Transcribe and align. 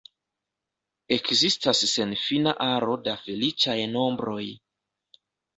Ekzistas 1.17 1.83
senfina 1.91 2.55
aro 2.71 2.97
da 3.09 3.15
feliĉaj 3.27 3.79
nombroj. 3.93 4.43